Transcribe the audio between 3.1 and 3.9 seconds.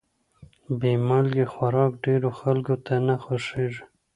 خوښېږي.